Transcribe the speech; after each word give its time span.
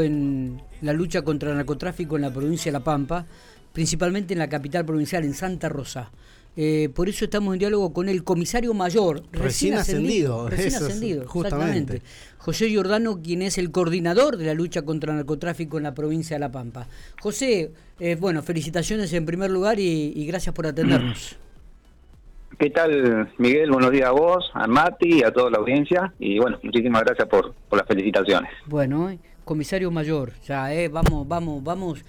en 0.00 0.62
la 0.82 0.92
lucha 0.92 1.22
contra 1.22 1.50
el 1.50 1.56
narcotráfico 1.56 2.16
en 2.16 2.22
la 2.22 2.32
provincia 2.32 2.70
de 2.70 2.78
La 2.78 2.84
Pampa, 2.84 3.26
principalmente 3.72 4.32
en 4.32 4.38
la 4.38 4.48
capital 4.48 4.84
provincial, 4.84 5.24
en 5.24 5.34
Santa 5.34 5.68
Rosa. 5.68 6.10
Eh, 6.56 6.88
por 6.94 7.08
eso 7.08 7.24
estamos 7.24 7.52
en 7.54 7.58
diálogo 7.58 7.92
con 7.92 8.08
el 8.08 8.22
comisario 8.22 8.72
mayor, 8.74 9.22
recién, 9.32 9.74
ascendido, 9.74 10.48
recién 10.48 10.74
ascendido, 10.74 11.26
justamente. 11.26 12.00
José 12.38 12.68
Giordano, 12.68 13.20
quien 13.22 13.42
es 13.42 13.58
el 13.58 13.72
coordinador 13.72 14.36
de 14.36 14.46
la 14.46 14.54
lucha 14.54 14.82
contra 14.82 15.12
el 15.12 15.16
narcotráfico 15.18 15.78
en 15.78 15.82
la 15.82 15.94
provincia 15.94 16.36
de 16.36 16.40
La 16.40 16.52
Pampa. 16.52 16.86
José, 17.20 17.72
eh, 17.98 18.16
bueno, 18.20 18.42
felicitaciones 18.42 19.12
en 19.12 19.26
primer 19.26 19.50
lugar 19.50 19.80
y, 19.80 20.24
gracias 20.26 20.54
por 20.54 20.66
atendernos. 20.66 21.36
¿Qué 22.58 22.70
tal, 22.70 23.32
Miguel? 23.38 23.72
Buenos 23.72 23.90
días 23.90 24.08
a 24.08 24.12
vos, 24.12 24.48
a 24.54 24.68
Mati 24.68 25.18
y 25.18 25.22
a 25.24 25.32
toda 25.32 25.50
la 25.50 25.58
audiencia. 25.58 26.14
Y 26.20 26.38
bueno, 26.38 26.56
muchísimas 26.62 27.02
gracias 27.02 27.26
por, 27.28 27.52
por 27.68 27.80
las 27.80 27.88
felicitaciones. 27.88 28.48
Bueno, 28.66 29.10
eh, 29.10 29.18
comisario 29.44 29.90
mayor, 29.90 30.32
ya, 30.46 30.74
eh, 30.74 30.88
vamos, 30.88 31.26
vamos, 31.28 31.62
vamos, 31.62 32.04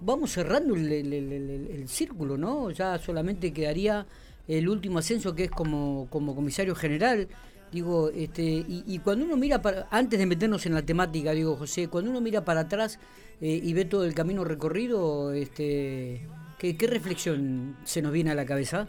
vamos 0.00 0.30
cerrando 0.30 0.74
el, 0.74 1.84
círculo, 1.88 2.36
¿no? 2.36 2.70
Ya 2.70 2.98
solamente 2.98 3.52
quedaría 3.52 4.06
el 4.46 4.68
último 4.68 4.98
ascenso 4.98 5.34
que 5.34 5.44
es 5.44 5.50
como, 5.50 6.06
como 6.10 6.34
comisario 6.34 6.74
general. 6.74 7.28
Digo, 7.72 8.10
este, 8.10 8.64
y, 8.68 8.98
cuando 9.00 9.24
uno 9.24 9.36
mira 9.36 9.60
para, 9.60 9.88
antes 9.90 10.18
de 10.18 10.26
meternos 10.26 10.64
en 10.66 10.74
la 10.74 10.82
temática, 10.82 11.32
digo, 11.32 11.56
José, 11.56 11.88
cuando 11.88 12.10
uno 12.10 12.20
mira 12.20 12.44
para 12.44 12.60
atrás 12.60 13.00
eh, 13.40 13.60
y 13.62 13.72
ve 13.72 13.84
todo 13.84 14.04
el 14.04 14.14
camino 14.14 14.44
recorrido, 14.44 15.32
este, 15.32 16.26
¿qué, 16.58 16.76
¿qué 16.76 16.86
reflexión 16.86 17.76
se 17.84 18.00
nos 18.00 18.12
viene 18.12 18.30
a 18.30 18.34
la 18.34 18.46
cabeza? 18.46 18.86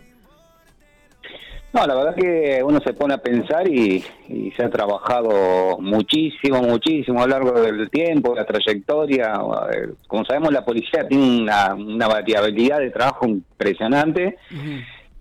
No, 1.75 1.85
la 1.85 1.93
verdad 1.93 2.15
que 2.15 2.63
uno 2.63 2.79
se 2.79 2.93
pone 2.93 3.15
a 3.15 3.17
pensar 3.17 3.67
y, 3.67 4.02
se 4.55 4.63
ha 4.63 4.70
trabajado 4.70 5.77
muchísimo, 5.81 6.61
muchísimo 6.61 7.21
a 7.21 7.27
lo 7.27 7.31
largo 7.31 7.61
del 7.61 7.89
tiempo, 7.89 8.34
la 8.34 8.45
trayectoria. 8.45 9.34
Como 10.07 10.23
sabemos, 10.23 10.53
la 10.53 10.63
policía 10.63 11.05
tiene 11.05 11.41
una, 11.41 12.07
variabilidad 12.07 12.79
de 12.79 12.91
trabajo 12.91 13.27
impresionante. 13.27 14.37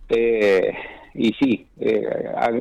Eh, 0.09 0.73
y 1.15 1.33
sí, 1.33 1.67
eh, 1.81 2.07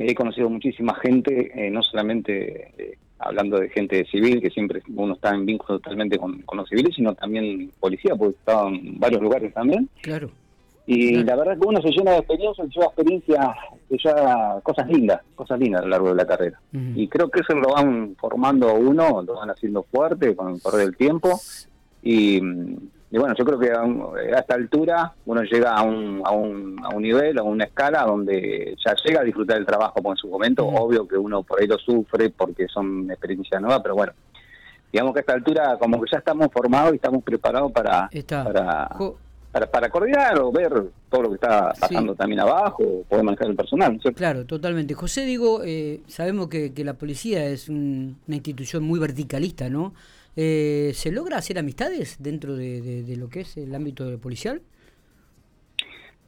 he 0.00 0.14
conocido 0.16 0.50
muchísima 0.50 0.96
gente, 0.96 1.52
eh, 1.54 1.70
no 1.70 1.80
solamente 1.84 2.98
hablando 3.20 3.60
de 3.60 3.68
gente 3.68 4.04
civil, 4.06 4.40
que 4.40 4.50
siempre 4.50 4.82
uno 4.92 5.14
está 5.14 5.32
en 5.32 5.46
vínculo 5.46 5.78
totalmente 5.78 6.18
con, 6.18 6.42
con 6.42 6.58
los 6.58 6.68
civiles, 6.68 6.96
sino 6.96 7.14
también 7.14 7.70
policía, 7.78 8.16
porque 8.16 8.34
he 8.34 8.38
estado 8.40 8.68
en 8.70 8.98
varios 8.98 9.22
lugares 9.22 9.54
también. 9.54 9.88
Claro 10.02 10.32
y 10.86 11.24
la 11.24 11.34
verdad 11.36 11.58
que 11.58 11.66
uno 11.66 11.80
se 11.80 11.90
llena 11.90 12.12
de 12.12 12.18
experiencia, 12.18 12.64
se 12.64 12.70
lleva 12.70 12.86
experiencia, 12.86 13.54
se 13.88 13.96
lleva 13.96 14.60
cosas 14.62 14.86
lindas, 14.88 15.20
cosas 15.34 15.58
lindas 15.58 15.80
a 15.80 15.84
lo 15.84 15.90
largo 15.90 16.08
de 16.10 16.14
la 16.14 16.26
carrera. 16.26 16.60
Y 16.72 17.08
creo 17.08 17.30
que 17.30 17.40
eso 17.40 17.54
lo 17.54 17.72
van 17.72 18.14
formando 18.20 18.74
uno, 18.74 19.22
lo 19.22 19.34
van 19.34 19.50
haciendo 19.50 19.84
fuerte 19.84 20.36
con 20.36 20.54
el 20.54 20.60
correr 20.60 20.86
del 20.86 20.96
tiempo. 20.96 21.40
Y, 22.02 22.38
bueno, 22.38 23.34
yo 23.38 23.44
creo 23.46 23.58
que 23.58 23.70
a, 23.70 24.38
esta 24.38 24.56
altura 24.56 25.14
uno 25.24 25.42
llega 25.42 25.72
a 25.72 25.82
un, 25.82 26.20
a, 26.22 26.32
un, 26.32 26.76
a 26.84 26.94
un 26.94 27.02
nivel, 27.02 27.38
a 27.38 27.42
una 27.42 27.64
escala 27.64 28.02
donde 28.02 28.76
ya 28.84 28.94
llega 29.06 29.22
a 29.22 29.24
disfrutar 29.24 29.56
del 29.56 29.66
trabajo, 29.66 29.94
como 29.94 30.10
en 30.10 30.16
su 30.18 30.28
momento, 30.28 30.66
obvio 30.66 31.08
que 31.08 31.16
uno 31.16 31.42
por 31.42 31.60
ahí 31.60 31.66
lo 31.66 31.78
sufre 31.78 32.28
porque 32.28 32.68
son 32.68 33.10
experiencias 33.10 33.62
nuevas, 33.62 33.80
pero 33.82 33.94
bueno, 33.94 34.12
digamos 34.92 35.14
que 35.14 35.20
a 35.20 35.22
esta 35.22 35.32
altura 35.32 35.78
como 35.78 35.98
que 36.02 36.10
ya 36.12 36.18
estamos 36.18 36.48
formados 36.52 36.92
y 36.92 36.96
estamos 36.96 37.22
preparados 37.24 37.72
para, 37.72 38.10
para 38.28 38.90
para, 39.54 39.70
para 39.70 39.88
coordinar 39.88 40.36
o 40.40 40.50
ver 40.50 40.72
todo 41.08 41.22
lo 41.22 41.28
que 41.28 41.36
está 41.36 41.72
pasando 41.78 42.16
también 42.16 42.40
abajo, 42.40 43.04
poder 43.08 43.22
manejar 43.22 43.46
el 43.46 43.54
personal. 43.54 44.00
Claro, 44.16 44.44
totalmente. 44.46 44.94
José, 44.94 45.24
digo, 45.24 45.62
eh, 45.64 46.00
sabemos 46.08 46.48
que, 46.48 46.72
la 46.78 46.94
policía 46.94 47.46
es 47.46 47.68
una 47.68 48.16
institución 48.26 48.82
muy 48.82 48.98
verticalista, 48.98 49.70
¿no? 49.70 49.94
Eh, 50.34 50.90
¿Se 50.94 51.12
logra 51.12 51.38
hacer 51.38 51.56
amistades 51.56 52.16
dentro 52.18 52.56
de, 52.56 53.14
lo 53.16 53.28
que 53.28 53.42
es 53.42 53.56
el 53.56 53.72
ámbito 53.72 54.18
policial? 54.18 54.60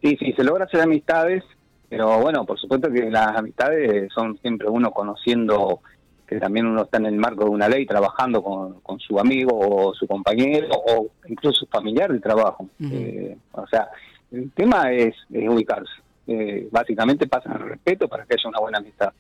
Sí, 0.00 0.16
sí, 0.20 0.32
se 0.32 0.44
logra 0.44 0.66
hacer 0.66 0.80
amistades, 0.80 1.42
pero 1.88 2.20
bueno, 2.20 2.46
por 2.46 2.60
supuesto 2.60 2.92
que 2.92 3.10
las 3.10 3.36
amistades 3.36 4.08
son 4.14 4.38
siempre 4.38 4.68
uno 4.68 4.92
conociendo 4.92 5.80
que 6.26 6.40
también 6.40 6.66
uno 6.66 6.82
está 6.82 6.98
en 6.98 7.06
el 7.06 7.16
marco 7.16 7.44
de 7.44 7.50
una 7.50 7.68
ley 7.68 7.86
trabajando 7.86 8.42
con, 8.42 8.98
su 8.98 9.18
amigo 9.18 9.56
o 9.58 9.94
su 9.94 10.06
compañero 10.06 10.68
o 10.70 11.10
incluso 11.28 11.60
su 11.60 11.66
familiar 11.66 12.12
de 12.12 12.18
trabajo. 12.18 12.68
Eh, 12.80 13.36
o 13.52 13.66
sea, 13.66 13.88
el 14.32 14.50
tema 14.50 14.92
es, 14.92 15.14
ubicarse. 15.30 15.92
Eh, 16.26 16.68
básicamente 16.72 17.28
pasa 17.28 17.52
el 17.52 17.60
respeto 17.60 18.08
para 18.08 18.24
que 18.24 18.34
haya 18.34 18.48
una 18.48 18.58
buena 18.58 18.78
amistad. 18.78 19.12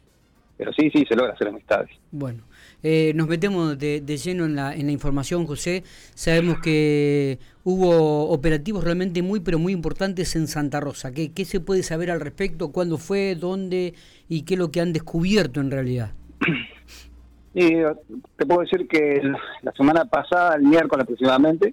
Pero 0.56 0.72
sí, 0.72 0.90
sí, 0.90 1.04
se 1.06 1.14
logra 1.14 1.34
hacer 1.34 1.48
amistades. 1.48 1.90
Bueno, 2.10 2.42
eh, 2.82 3.12
nos 3.14 3.28
metemos 3.28 3.78
de, 3.78 4.00
lleno 4.00 4.46
en 4.46 4.56
la, 4.56 4.74
en 4.74 4.86
la 4.86 4.92
información, 4.92 5.46
José. 5.46 5.84
Sabemos 6.14 6.60
que 6.60 7.38
hubo 7.62 8.30
operativos 8.30 8.82
realmente 8.82 9.22
muy, 9.22 9.40
pero 9.40 9.58
muy 9.58 9.72
importantes 9.74 10.34
en 10.34 10.48
Santa 10.48 10.80
Rosa. 10.80 11.12
¿Qué, 11.12 11.30
qué 11.32 11.44
se 11.44 11.60
puede 11.60 11.82
saber 11.82 12.10
al 12.10 12.20
respecto? 12.20 12.72
¿Cuándo 12.72 12.96
fue? 12.96 13.34
¿Dónde? 13.34 13.94
¿Y 14.28 14.42
qué 14.42 14.54
es 14.54 14.58
lo 14.58 14.70
que 14.70 14.80
han 14.80 14.94
descubierto 14.94 15.60
en 15.60 15.70
realidad? 15.70 16.12
Y 17.58 17.70
te 18.36 18.44
puedo 18.44 18.60
decir 18.60 18.86
que 18.86 19.22
la 19.62 19.72
semana 19.72 20.04
pasada, 20.04 20.56
el 20.56 20.62
miércoles 20.64 21.04
aproximadamente, 21.04 21.72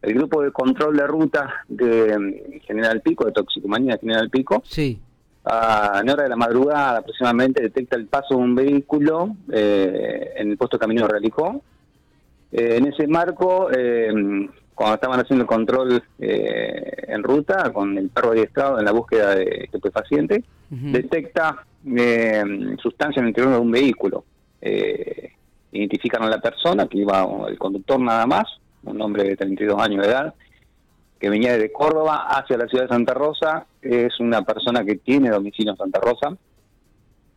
el 0.00 0.14
grupo 0.14 0.42
de 0.42 0.52
control 0.52 0.96
de 0.96 1.06
ruta 1.08 1.64
de 1.66 2.16
mm, 2.16 2.60
General 2.60 3.00
Pico, 3.00 3.24
de 3.24 3.32
toxicomanía 3.32 3.94
de 3.94 3.98
General 3.98 4.30
Pico, 4.30 4.62
sí. 4.64 5.00
a 5.44 5.98
en 6.00 6.08
hora 6.08 6.22
de 6.22 6.28
la 6.28 6.36
madrugada 6.36 6.98
aproximadamente 6.98 7.60
detecta 7.60 7.96
el 7.96 8.06
paso 8.06 8.36
de 8.36 8.42
un 8.42 8.54
vehículo 8.54 9.34
eh, 9.52 10.34
en 10.36 10.52
el 10.52 10.56
puesto 10.56 10.76
de 10.76 10.82
camino 10.82 11.02
de 11.02 11.08
Realicó. 11.08 11.60
Eh, 12.52 12.76
en 12.76 12.86
ese 12.86 13.08
marco, 13.08 13.70
eh, 13.76 14.08
cuando 14.72 14.94
estaban 14.94 15.18
haciendo 15.18 15.42
el 15.42 15.48
control 15.48 16.00
en 16.20 17.22
ruta, 17.24 17.72
con 17.72 17.98
el 17.98 18.08
perro 18.08 18.30
adiestrado 18.30 18.78
en 18.78 18.84
la 18.84 18.92
búsqueda 18.92 19.34
de 19.34 19.64
estupefaciente, 19.64 20.44
detecta 20.70 21.66
sustancia 22.80 23.18
en 23.18 23.24
el 23.24 23.30
interior 23.30 23.54
de 23.54 23.58
un 23.58 23.72
vehículo 23.72 24.24
eh, 24.62 25.32
identifican 25.72 26.22
a 26.22 26.28
la 26.28 26.40
persona, 26.40 26.86
que 26.86 26.98
iba 26.98 27.26
el 27.48 27.58
conductor 27.58 28.00
nada 28.00 28.26
más, 28.26 28.44
un 28.84 29.00
hombre 29.00 29.24
de 29.24 29.36
32 29.36 29.80
años 29.80 30.02
de 30.02 30.10
edad, 30.10 30.34
que 31.20 31.30
venía 31.30 31.52
desde 31.52 31.72
Córdoba 31.72 32.26
hacia 32.28 32.56
la 32.56 32.66
ciudad 32.66 32.84
de 32.84 32.88
Santa 32.88 33.14
Rosa, 33.14 33.66
es 33.80 34.18
una 34.20 34.42
persona 34.42 34.84
que 34.84 34.96
tiene 34.96 35.30
domicilio 35.30 35.72
en 35.72 35.78
Santa 35.78 36.00
Rosa, 36.00 36.36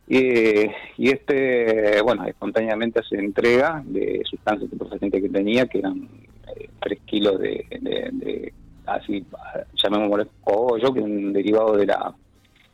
y 0.08 1.10
este, 1.10 2.00
bueno, 2.02 2.24
espontáneamente 2.26 3.02
se 3.08 3.16
entrega 3.16 3.82
de 3.84 4.22
sustancias 4.24 4.70
estupefacientes 4.70 5.20
que 5.20 5.28
tenía, 5.28 5.66
que 5.66 5.80
eran 5.80 6.08
eh, 6.56 6.68
3 6.80 7.00
kilos 7.06 7.40
de, 7.40 7.66
de, 7.80 8.52
así, 8.86 9.24
llamémoslo 9.82 10.26
yo 10.78 10.92
que 10.92 11.00
es 11.00 11.04
un 11.04 11.32
derivado 11.32 11.76
de 11.76 11.86
la 11.86 12.14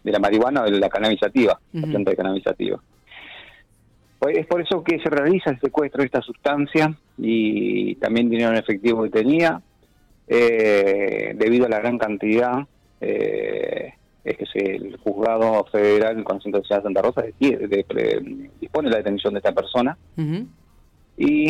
de 0.05 0.11
la 0.11 0.19
marihuana 0.19 0.63
o 0.63 0.65
de 0.65 0.79
la 0.79 0.89
cannabisativa, 0.89 1.59
la 1.73 1.87
planta 1.87 2.11
de 2.11 2.17
cannabisativa. 2.17 2.83
Es 4.29 4.47
por 4.47 4.61
eso 4.61 4.85
que 4.85 5.01
se 5.01 5.11
realiza 5.11 5.51
el 5.51 5.61
secuestro 5.61 6.01
de 6.01 6.07
esta 6.07 6.23
sustancia 6.23 6.95
y 7.19 7.97
también 7.97 8.31
dinero 8.31 8.51
en 8.51 8.59
efectivo 8.59 9.03
que 9.03 9.11
tenía, 9.11 9.61
eh, 10.29 11.33
debido 11.37 11.67
a 11.67 11.69
la 11.69 11.81
gran 11.81 11.99
cantidad, 11.99 12.67
eh, 13.01 13.95
es 14.25 14.37
que 14.37 14.77
el 14.77 14.97
juzgado 14.99 15.65
federal 15.73 16.23
con 16.23 16.41
centro 16.41 16.61
de 16.61 16.67
Ciudad 16.67 16.83
de 16.83 16.85
Santa 16.85 17.03
Rosa 17.03 17.25
dispone 18.61 18.91
la 18.91 18.99
detención 18.99 19.35
de 19.35 19.39
esta 19.39 19.53
persona. 19.53 19.99
Y 21.17 21.49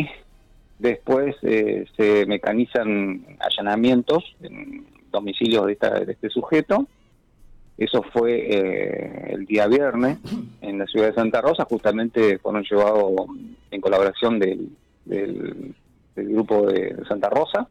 después 0.79 1.35
eh, 1.43 1.85
se 1.95 2.25
mecanizan 2.25 3.37
allanamientos 3.39 4.35
en 4.41 4.85
domicilios 5.11 5.67
de, 5.67 5.73
esta, 5.73 5.99
de 5.99 6.11
este 6.11 6.29
sujeto 6.29 6.87
eso 7.77 8.03
fue 8.13 8.35
eh, 8.35 9.33
el 9.33 9.45
día 9.45 9.67
viernes 9.67 10.19
en 10.61 10.77
la 10.77 10.85
ciudad 10.85 11.07
de 11.07 11.15
Santa 11.15 11.41
Rosa, 11.41 11.65
justamente 11.65 12.37
fueron 12.37 12.63
llevados 12.63 13.13
en 13.71 13.81
colaboración 13.81 14.39
del, 14.39 14.69
del, 15.05 15.73
grupo 16.15 16.67
de, 16.67 16.95
Santa 17.07 17.29
Rosa, 17.29 17.67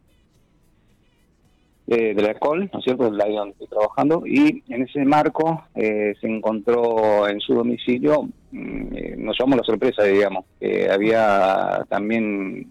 eh, 1.87 2.15
de 2.15 2.23
la 2.23 2.33
ECOL, 2.33 2.69
¿no 2.73 2.79
es 2.79 2.85
cierto?, 2.85 3.11
del 3.11 3.21
área 3.21 3.41
donde 3.41 3.53
estoy 3.53 3.69
trabajando, 3.69 4.25
y 4.27 4.63
en 4.69 4.83
ese 4.83 5.05
marco 5.05 5.65
eh, 5.75 6.15
se 6.21 6.27
encontró 6.27 7.29
en 7.29 7.39
su 7.41 7.55
domicilio, 7.55 8.29
mm, 8.51 9.25
nos 9.25 9.39
llamó 9.39 9.57
la 9.57 9.63
sorpresa, 9.63 10.03
digamos, 10.03 10.47
que 10.59 10.91
había 10.91 11.87
también 11.89 12.71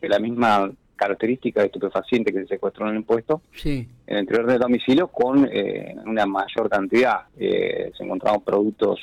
la 0.00 0.18
misma 0.20 0.70
características 0.98 1.62
de 1.62 1.66
estupefaciente 1.68 2.32
que 2.32 2.40
se 2.40 2.48
secuestró 2.48 2.86
en 2.86 2.92
el 2.92 2.96
impuesto 2.98 3.40
sí. 3.52 3.88
en 4.06 4.16
el 4.16 4.22
interior 4.24 4.46
del 4.46 4.58
domicilio 4.58 5.08
con 5.08 5.48
eh, 5.50 5.94
una 6.04 6.26
mayor 6.26 6.68
cantidad. 6.68 7.22
Eh, 7.38 7.90
se 7.96 8.04
encontraban 8.04 8.42
productos 8.42 9.00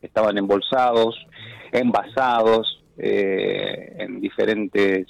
que 0.00 0.06
estaban 0.06 0.36
embolsados, 0.36 1.16
envasados 1.72 2.82
eh, 2.98 3.94
en 3.98 4.20
diferentes 4.20 5.06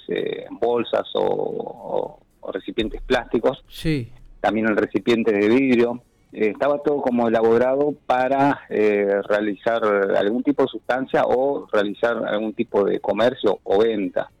bolsas 0.61 1.07
o, 1.15 2.19
recipientes 2.51 3.01
plásticos, 3.03 3.63
sí. 3.67 4.11
también 4.39 4.67
en 4.67 4.75
recipientes 4.75 5.37
de 5.37 5.47
vidrio. 5.49 6.01
estaba 6.31 6.81
todo 6.81 7.01
como 7.01 7.27
elaborado 7.27 7.93
para 8.07 8.61
realizar 8.67 9.83
algún 10.17 10.41
tipo 10.41 10.63
de 10.63 10.69
sustancia 10.69 11.25
o 11.25 11.67
realizar 11.71 12.17
algún 12.25 12.53
tipo 12.53 12.83
de 12.83 12.99
comercio 12.99 13.59
o 13.63 13.79
venta. 13.79 14.31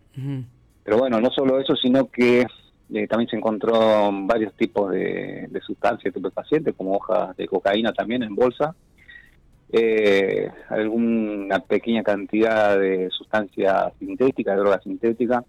Pero 0.89 1.01
bueno, 1.01 1.21
no 1.21 1.29
solo 1.29 1.59
eso, 1.59 1.75
sino 1.75 2.09
que 2.09 2.47
eh, 2.91 3.07
también 3.07 3.29
se 3.29 3.35
encontró 3.35 4.09
varios 4.23 4.55
tipos 4.55 4.89
de, 4.89 5.45
de 5.47 5.61
sustancias 5.61 6.07
estupefacientes, 6.07 6.73
como 6.75 6.95
hojas 6.95 7.37
de 7.37 7.47
cocaína 7.47 7.93
también 7.93 8.23
en 8.23 8.33
bolsa, 8.33 8.73
eh, 9.71 10.49
alguna 10.67 11.59
pequeña 11.59 12.01
cantidad 12.01 12.79
de 12.79 13.07
sustancia 13.11 13.93
sintética, 13.99 14.53
de 14.53 14.57
droga 14.61 14.81
sintética. 14.81 15.45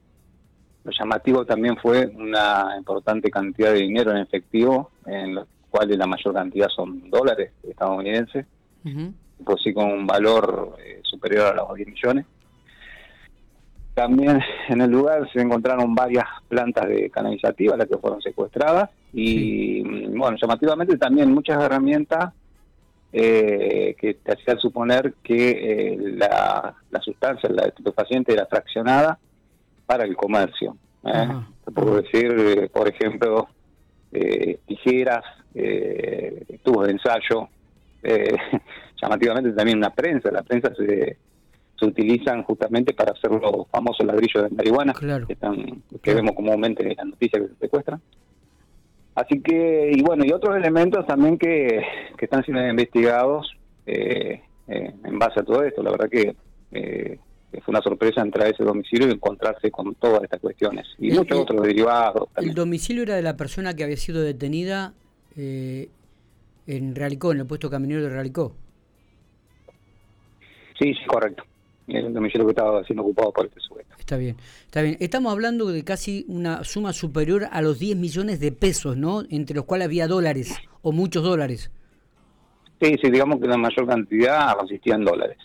Lo 0.84 0.92
llamativo 0.92 1.46
también 1.46 1.78
fue 1.78 2.06
una 2.08 2.74
importante 2.76 3.30
cantidad 3.30 3.72
de 3.72 3.78
dinero 3.78 4.10
en 4.10 4.18
efectivo, 4.18 4.90
en 5.06 5.36
los 5.36 5.48
cuales 5.70 5.96
la 5.96 6.06
mayor 6.06 6.34
cantidad 6.34 6.68
son 6.68 7.08
dólares 7.08 7.52
estadounidenses, 7.62 8.44
por 9.42 9.58
sí 9.58 9.72
con 9.72 9.90
un 9.90 10.06
valor 10.06 10.76
eh, 10.84 11.00
superior 11.02 11.46
a 11.46 11.54
los 11.54 11.74
10 11.76 11.88
millones. 11.88 12.26
También 13.94 14.40
en 14.68 14.80
el 14.80 14.90
lugar 14.90 15.28
se 15.32 15.40
encontraron 15.40 15.94
varias 15.94 16.24
plantas 16.48 16.88
de 16.88 17.10
canalizativa, 17.10 17.76
las 17.76 17.88
que 17.88 17.98
fueron 17.98 18.22
secuestradas, 18.22 18.90
y 19.12 19.82
bueno, 20.08 20.36
llamativamente 20.40 20.96
también 20.96 21.32
muchas 21.32 21.62
herramientas 21.62 22.32
eh, 23.12 23.96
que 23.98 24.14
te 24.14 24.32
hacían 24.32 24.58
suponer 24.60 25.14
que 25.22 25.50
eh, 25.50 25.98
la, 26.16 26.74
la, 26.90 27.00
sustancia, 27.00 27.48
la 27.48 27.66
estupefaciente, 27.66 28.32
era 28.32 28.46
fraccionada 28.46 29.18
para 29.84 30.04
el 30.04 30.16
comercio. 30.16 30.76
¿eh? 31.04 31.28
puedo 31.74 32.00
decir, 32.00 32.32
eh, 32.38 32.68
por 32.68 32.88
ejemplo, 32.88 33.48
tijeras, 34.66 35.24
tubos 36.62 36.86
de 36.86 36.92
ensayo, 36.92 37.48
llamativamente 39.02 39.52
también 39.52 39.78
una 39.78 39.90
prensa. 39.90 40.30
La 40.30 40.42
prensa 40.42 40.72
se 40.76 41.16
se 41.80 41.86
utilizan 41.86 42.44
justamente 42.44 42.92
para 42.92 43.12
hacer 43.12 43.30
los 43.30 43.66
famosos 43.70 44.06
ladrillos 44.06 44.44
de 44.44 44.50
marihuana 44.50 44.92
que, 45.26 45.32
están, 45.32 45.82
que 46.02 46.14
vemos 46.14 46.34
comúnmente 46.36 46.82
en 46.82 46.94
las 46.94 47.06
noticias 47.06 47.42
que 47.42 47.48
se 47.48 47.58
secuestran. 47.58 48.00
Así 49.14 49.40
que, 49.40 49.90
y 49.92 50.02
bueno, 50.02 50.24
y 50.24 50.32
otros 50.32 50.56
elementos 50.56 51.06
también 51.06 51.38
que, 51.38 51.82
que 52.16 52.24
están 52.26 52.44
siendo 52.44 52.66
investigados 52.66 53.50
eh, 53.86 54.42
eh, 54.68 54.94
en 55.04 55.18
base 55.18 55.40
a 55.40 55.42
todo 55.42 55.62
esto. 55.64 55.82
La 55.82 55.90
verdad 55.90 56.08
que 56.08 56.36
eh, 56.72 57.18
fue 57.64 57.72
una 57.72 57.80
sorpresa 57.80 58.20
entrar 58.20 58.46
a 58.46 58.50
ese 58.50 58.62
domicilio 58.62 59.08
y 59.08 59.12
encontrarse 59.12 59.70
con 59.70 59.94
todas 59.94 60.22
estas 60.22 60.40
cuestiones. 60.40 60.86
Y 60.98 61.10
muchos 61.12 61.40
otros 61.40 61.62
derivados. 61.62 62.28
¿El 62.36 62.54
domicilio 62.54 63.02
era 63.02 63.16
de 63.16 63.22
la 63.22 63.36
persona 63.36 63.74
que 63.74 63.84
había 63.84 63.96
sido 63.96 64.22
detenida 64.22 64.92
en 65.36 66.94
Realicó, 66.94 67.32
en 67.32 67.40
el 67.40 67.46
puesto 67.46 67.70
caminero 67.70 68.02
de 68.02 68.10
Realicó? 68.10 68.54
Sí, 70.78 70.94
sí, 70.94 71.06
correcto 71.06 71.44
el 71.94 72.12
domicilio 72.12 72.46
que 72.46 72.52
estaba 72.52 72.84
siendo 72.84 73.02
ocupado 73.02 73.32
por 73.32 73.46
este 73.46 73.60
sujeto. 73.60 73.94
Está 73.98 74.16
bien, 74.16 74.36
está 74.64 74.82
bien. 74.82 74.96
Estamos 75.00 75.32
hablando 75.32 75.66
de 75.66 75.84
casi 75.84 76.24
una 76.28 76.64
suma 76.64 76.92
superior 76.92 77.46
a 77.50 77.62
los 77.62 77.78
10 77.78 77.96
millones 77.96 78.40
de 78.40 78.52
pesos, 78.52 78.96
¿no? 78.96 79.22
Entre 79.30 79.54
los 79.54 79.64
cuales 79.64 79.86
había 79.86 80.08
dólares 80.08 80.56
o 80.82 80.92
muchos 80.92 81.22
dólares. 81.22 81.70
Sí, 82.80 82.96
sí, 83.02 83.10
digamos 83.10 83.40
que 83.40 83.46
la 83.46 83.58
mayor 83.58 83.86
cantidad 83.86 84.56
consistía 84.56 84.94
en 84.94 85.04
dólares. 85.04 85.36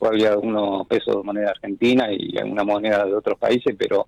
Había 0.00 0.30
algunos 0.30 0.86
pesos 0.86 1.16
de 1.16 1.22
moneda 1.22 1.50
argentina 1.50 2.08
y 2.10 2.36
alguna 2.38 2.64
moneda 2.64 3.04
de 3.04 3.14
otros 3.14 3.38
países, 3.38 3.74
pero 3.78 4.06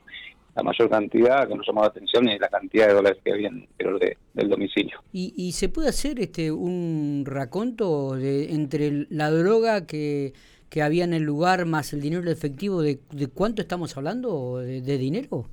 la 0.54 0.62
mayor 0.62 0.90
cantidad 0.90 1.48
que 1.48 1.54
nos 1.54 1.66
llamó 1.66 1.80
la 1.80 1.88
atención 1.88 2.28
es 2.28 2.38
la 2.40 2.48
cantidad 2.48 2.88
de 2.88 2.94
dólares 2.94 3.18
que 3.24 3.32
había 3.32 3.48
en 3.48 3.66
el 3.78 4.16
del 4.34 4.48
domicilio. 4.48 5.02
¿Y, 5.12 5.32
¿Y 5.36 5.52
se 5.52 5.68
puede 5.68 5.88
hacer 5.88 6.20
este 6.20 6.52
un 6.52 7.24
raconto 7.26 8.14
de, 8.16 8.52
entre 8.52 9.06
la 9.08 9.30
droga 9.30 9.86
que 9.86 10.34
que 10.72 10.82
había 10.82 11.04
en 11.04 11.12
el 11.12 11.22
lugar 11.22 11.66
más 11.66 11.92
el 11.92 12.00
dinero 12.00 12.30
efectivo, 12.30 12.80
¿de, 12.80 12.98
de 13.10 13.26
cuánto 13.28 13.60
estamos 13.60 13.94
hablando 13.98 14.56
de, 14.56 14.80
dinero? 14.80 15.44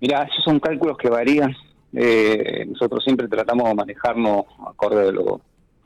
Mira, 0.00 0.22
esos 0.22 0.42
son 0.42 0.58
cálculos 0.58 0.96
que 0.96 1.10
varían. 1.10 1.54
Eh, 1.92 2.64
nosotros 2.66 3.04
siempre 3.04 3.28
tratamos 3.28 3.68
de 3.68 3.74
manejarnos 3.74 4.46
acorde 4.66 5.06
a 5.06 5.12
lo, 5.12 5.42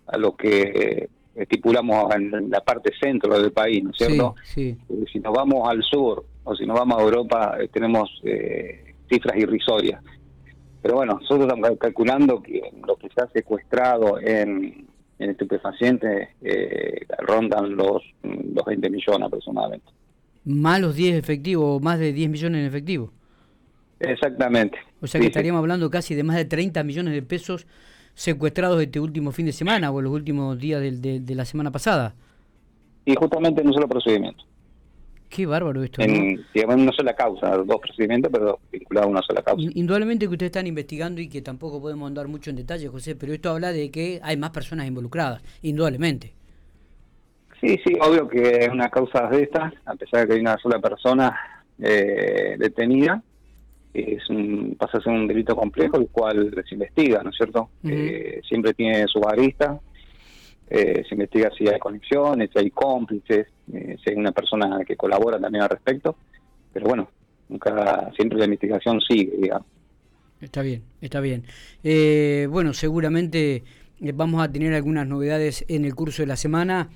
a 0.06 0.16
lo 0.16 0.36
que 0.36 1.08
estipulamos 1.34 2.14
en 2.14 2.50
la 2.50 2.60
parte 2.60 2.92
centro 3.00 3.36
del 3.36 3.50
país, 3.50 3.82
¿no 3.82 3.90
es 3.90 3.96
cierto? 3.96 4.36
Sí, 4.44 4.78
Si 5.12 5.19
nos 5.19 5.34
vamos 5.34 5.69
al 5.69 5.82
sur 5.82 6.24
o 6.44 6.54
si 6.54 6.66
nos 6.66 6.78
vamos 6.78 7.00
a 7.00 7.02
Europa, 7.02 7.56
eh, 7.60 7.66
tenemos 7.66 8.08
eh, 8.22 8.94
cifras 9.08 9.36
irrisorias. 9.36 10.00
Pero 10.82 10.94
bueno, 10.94 11.14
nosotros 11.20 11.48
estamos 11.48 11.76
calculando 11.80 12.40
que 12.40 12.62
lo 12.86 12.94
que 12.94 13.08
se 13.08 13.22
ha 13.22 13.26
secuestrado 13.32 14.20
en, 14.20 14.86
en 15.18 15.30
estupefacientes 15.30 16.28
eh, 16.42 17.06
rondan 17.18 17.76
los, 17.76 18.02
los 18.22 18.64
20 18.64 18.90
millones 18.90 19.26
aproximadamente. 19.26 19.86
¿Más 20.44 20.80
los 20.80 20.94
10 20.94 21.16
efectivos, 21.16 21.82
más 21.82 21.98
de 21.98 22.12
10 22.12 22.30
millones 22.30 22.60
en 22.60 22.66
efectivo? 22.66 23.12
Exactamente. 23.98 24.78
O 25.00 25.06
sea 25.06 25.20
que 25.20 25.28
estaríamos 25.28 25.60
hablando 25.60 25.90
casi 25.90 26.14
de 26.14 26.22
más 26.22 26.36
de 26.36 26.44
30 26.44 26.84
millones 26.84 27.14
de 27.14 27.22
pesos 27.22 27.66
secuestrados 28.14 28.80
este 28.80 29.00
último 29.00 29.32
fin 29.32 29.46
de 29.46 29.52
semana 29.52 29.90
o 29.90 30.00
los 30.00 30.12
últimos 30.12 30.58
días 30.58 30.80
de, 30.80 31.20
de 31.20 31.34
la 31.34 31.44
semana 31.44 31.70
pasada. 31.70 32.14
Y 33.04 33.14
justamente 33.14 33.60
en 33.60 33.69
un 33.69 33.74
solo 33.74 33.88
procedimiento. 33.88 34.44
Qué 35.28 35.44
bárbaro 35.46 35.82
esto. 35.82 36.02
En, 36.02 36.44
digamos, 36.55 36.76
una 36.76 36.93
sola 36.93 37.14
causa, 37.14 37.56
dos 37.56 37.81
procedimientos, 37.81 38.31
pero 38.32 38.61
vinculados 38.70 39.08
a 39.08 39.11
una 39.11 39.23
sola 39.23 39.43
causa. 39.43 39.69
Indudablemente 39.75 40.26
que 40.26 40.32
ustedes 40.32 40.50
están 40.50 40.67
investigando 40.67 41.20
y 41.20 41.28
que 41.28 41.43
tampoco 41.43 41.81
podemos 41.81 42.06
andar 42.06 42.28
mucho 42.28 42.50
en 42.50 42.56
detalle, 42.56 42.88
José, 42.88 43.17
pero 43.17 43.32
esto 43.32 43.50
habla 43.50 43.73
de 43.73 43.90
que 43.90 44.20
hay 44.23 44.37
más 44.37 44.50
personas 44.50 44.87
involucradas, 44.87 45.43
indudablemente. 45.62 46.32
Sí, 47.61 47.78
sí, 47.84 47.94
obvio 48.00 48.28
que 48.28 48.64
es 48.64 48.69
una 48.69 48.88
causa 48.90 49.28
de 49.28 49.43
estas, 49.43 49.73
a 49.87 49.94
pesar 49.94 50.20
de 50.20 50.26
que 50.26 50.32
hay 50.34 50.40
una 50.40 50.58
sola 50.58 50.78
persona 50.78 51.34
eh, 51.82 52.56
detenida, 52.58 53.22
es 53.94 54.29
un, 54.29 54.76
pasa 54.79 54.99
a 54.99 55.00
ser 55.00 55.12
un 55.12 55.26
delito 55.26 55.56
complejo, 55.56 55.96
el 55.96 56.08
cual 56.08 56.52
se 56.69 56.75
investiga, 56.75 57.22
¿no 57.22 57.31
es 57.31 57.37
cierto? 57.37 57.70
Eh, 57.82 58.40
siempre 58.46 58.75
tiene 58.75 59.06
su 59.06 59.26
arista, 59.26 59.81
eh, 60.69 61.02
se 61.08 61.14
investiga 61.14 61.50
si 61.56 61.67
hay 61.67 61.79
conexiones, 61.79 62.50
si 62.52 62.58
hay 62.58 62.70
cómplices, 62.70 63.46
eh, 63.72 63.96
una 64.16 64.32
persona 64.32 64.84
que 64.86 64.96
colabora 64.96 65.38
también 65.38 65.62
al 65.62 65.70
respecto, 65.70 66.16
pero 66.72 66.86
bueno, 66.86 67.08
nunca 67.48 68.10
siempre 68.16 68.38
la 68.38 68.44
investigación 68.44 69.00
sigue, 69.00 69.36
digamos. 69.38 69.66
Está 70.40 70.62
bien, 70.62 70.82
está 71.00 71.20
bien. 71.20 71.44
Eh, 71.82 72.46
bueno, 72.50 72.74
seguramente 72.74 73.64
vamos 74.14 74.42
a 74.42 74.52
tener 74.52 74.74
algunas 74.74 75.06
novedades 75.06 75.64
en 75.68 75.84
el 75.84 75.94
curso 75.94 76.22
de 76.22 76.26
la 76.26 76.36
semana 76.36 76.90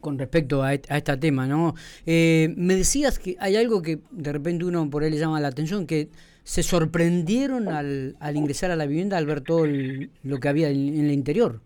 con 0.00 0.18
respecto 0.18 0.62
a, 0.62 0.72
este 0.72 1.16
tema, 1.18 1.46
¿no? 1.46 1.74
me 2.06 2.74
decías 2.74 3.18
que 3.18 3.36
hay 3.38 3.56
algo 3.56 3.82
que 3.82 3.98
de 4.10 4.32
repente 4.32 4.64
uno 4.64 4.88
por 4.88 5.02
ahí 5.02 5.10
le 5.10 5.18
llama 5.18 5.40
la 5.40 5.48
atención, 5.48 5.86
que 5.86 6.08
se 6.42 6.62
sorprendieron 6.62 7.68
al, 7.68 8.16
al 8.18 8.36
ingresar 8.36 8.70
a 8.70 8.76
la 8.76 8.86
vivienda 8.86 9.18
al 9.18 9.26
ver 9.26 9.42
todo 9.42 9.66
lo 9.66 10.40
que 10.40 10.48
había 10.48 10.70
en 10.70 10.98
el 10.98 11.10
interior. 11.10 11.60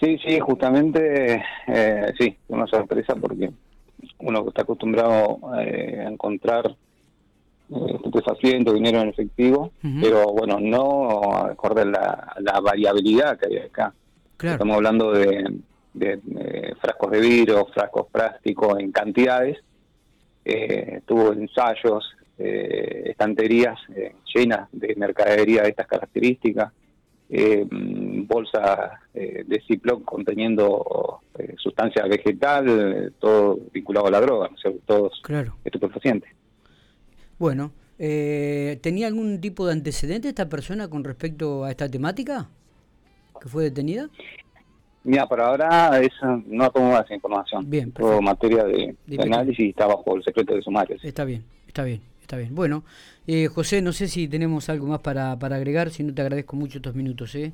Sí, 0.00 0.18
sí, 0.26 0.40
justamente, 0.40 1.42
eh, 1.66 2.12
sí, 2.18 2.34
una 2.48 2.66
sorpresa 2.66 3.14
porque 3.14 3.50
uno 4.20 4.48
está 4.48 4.62
acostumbrado 4.62 5.38
eh, 5.60 6.02
a 6.06 6.08
encontrar 6.08 6.74
eh, 7.70 7.98
dinero 8.72 9.02
en 9.02 9.08
efectivo, 9.10 9.72
pero 10.00 10.32
bueno, 10.32 10.58
no 10.58 11.36
acorde 11.36 11.84
la, 11.84 12.34
la 12.40 12.60
variabilidad 12.60 13.38
que 13.38 13.48
hay 13.48 13.58
acá. 13.58 13.92
Estamos 14.42 14.76
hablando 14.76 15.12
de, 15.12 15.60
frascos 16.80 17.10
de 17.10 17.20
vidrio, 17.20 17.66
frascos 17.66 18.06
plásticos 18.10 18.80
en 18.80 18.92
cantidades, 18.92 19.58
eh, 20.46 21.02
tuvo 21.04 21.34
ensayos, 21.34 22.16
eh, 22.38 23.02
estanterías 23.10 23.78
llenas 24.34 24.66
de 24.72 24.94
mercadería 24.96 25.62
de 25.62 25.68
estas 25.68 25.86
características, 25.86 26.72
eh, 27.28 27.66
bolsas 28.26 28.92
eh, 29.14 29.44
de 29.46 29.62
Ziploc 29.66 30.04
conteniendo 30.04 31.20
eh, 31.38 31.54
sustancia 31.58 32.04
vegetal, 32.06 32.66
eh, 32.68 33.10
todo 33.18 33.58
vinculado 33.72 34.06
a 34.06 34.10
la 34.10 34.20
droga, 34.20 34.48
¿no? 34.48 34.70
o 34.70 34.74
todos 34.86 35.20
claro. 35.22 35.56
estupefacientes. 35.64 36.30
Bueno, 37.38 37.72
¿tenía 37.96 39.06
algún 39.06 39.40
tipo 39.40 39.66
de 39.66 39.72
antecedente 39.72 40.28
esta 40.28 40.48
persona 40.48 40.88
con 40.88 41.04
respecto 41.04 41.64
a 41.64 41.70
esta 41.70 41.88
temática 41.88 42.48
que 43.40 43.48
fue 43.48 43.64
detenida? 43.64 44.08
Mira, 45.04 45.26
por 45.26 45.40
ahora 45.40 45.98
eso, 46.00 46.42
no 46.46 46.70
tomo 46.70 46.98
esa 46.98 47.14
información. 47.14 47.68
Bien, 47.68 47.90
Todo 47.92 48.20
materia 48.20 48.64
de, 48.64 48.94
análisis 49.18 49.70
está 49.70 49.86
bajo 49.86 50.16
el 50.16 50.22
secreto 50.22 50.54
de 50.54 50.60
sumarios. 50.60 51.02
Está 51.02 51.24
bien, 51.24 51.44
está 51.66 51.84
bien. 51.84 52.02
Está 52.30 52.38
bien. 52.38 52.54
Bueno, 52.54 52.84
eh, 53.26 53.48
José, 53.48 53.82
no 53.82 53.92
sé 53.92 54.06
si 54.06 54.28
tenemos 54.28 54.68
algo 54.68 54.86
más 54.86 55.00
para, 55.00 55.36
para 55.36 55.56
agregar, 55.56 55.90
si 55.90 56.04
no 56.04 56.14
te 56.14 56.22
agradezco 56.22 56.54
mucho 56.54 56.78
estos 56.78 56.94
minutos. 56.94 57.34
¿eh? 57.34 57.52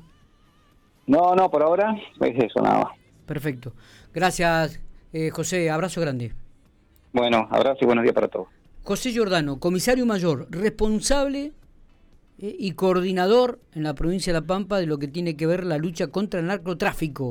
No, 1.07 1.33
no, 1.35 1.49
por 1.49 1.63
ahora 1.63 1.95
es 2.21 2.43
eso, 2.43 2.61
nada 2.61 2.79
más. 2.79 2.93
Perfecto. 3.25 3.73
Gracias, 4.13 4.79
eh, 5.13 5.29
José. 5.29 5.69
Abrazo 5.69 6.01
grande. 6.01 6.33
Bueno, 7.13 7.47
abrazo 7.49 7.79
y 7.81 7.85
buenos 7.85 8.03
días 8.03 8.13
para 8.13 8.27
todos. 8.27 8.47
José 8.83 9.11
Giordano, 9.11 9.59
comisario 9.59 10.05
mayor, 10.05 10.47
responsable 10.49 11.53
eh, 12.39 12.55
y 12.59 12.71
coordinador 12.73 13.59
en 13.73 13.83
la 13.83 13.95
provincia 13.95 14.31
de 14.31 14.39
La 14.39 14.45
Pampa 14.45 14.77
de 14.77 14.85
lo 14.85 14.99
que 14.99 15.07
tiene 15.07 15.35
que 15.35 15.47
ver 15.47 15.65
la 15.65 15.77
lucha 15.77 16.07
contra 16.07 16.39
el 16.39 16.45
narcotráfico. 16.45 17.25